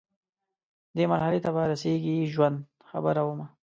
دې 0.95 1.03
مرحلې 1.11 1.39
ته 1.45 1.49
به 1.55 1.61
رسیږي 1.71 2.15
ژوند، 2.33 2.57
خبره 2.89 3.21
ومه 3.23 3.47